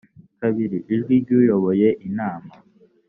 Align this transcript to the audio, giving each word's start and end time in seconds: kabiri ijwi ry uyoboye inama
kabiri 0.39 0.77
ijwi 0.93 1.15
ry 1.23 1.29
uyoboye 1.39 1.87
inama 2.07 2.53